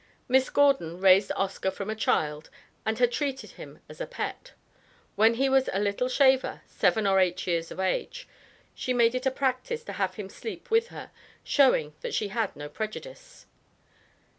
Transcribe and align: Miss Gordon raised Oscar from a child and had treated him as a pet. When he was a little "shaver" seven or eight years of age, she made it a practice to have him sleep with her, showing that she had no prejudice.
Miss 0.27 0.49
Gordon 0.49 0.99
raised 0.99 1.31
Oscar 1.35 1.69
from 1.69 1.91
a 1.91 1.95
child 1.95 2.49
and 2.87 2.97
had 2.97 3.11
treated 3.11 3.51
him 3.51 3.79
as 3.87 4.01
a 4.01 4.07
pet. 4.07 4.53
When 5.15 5.35
he 5.35 5.47
was 5.47 5.69
a 5.71 5.79
little 5.79 6.09
"shaver" 6.09 6.61
seven 6.65 7.05
or 7.05 7.19
eight 7.19 7.45
years 7.45 7.69
of 7.69 7.79
age, 7.79 8.27
she 8.73 8.93
made 8.95 9.13
it 9.13 9.27
a 9.27 9.29
practice 9.29 9.83
to 9.83 9.93
have 9.93 10.15
him 10.15 10.27
sleep 10.27 10.71
with 10.71 10.87
her, 10.87 11.11
showing 11.43 11.93
that 12.01 12.15
she 12.15 12.29
had 12.29 12.55
no 12.55 12.67
prejudice. 12.67 13.45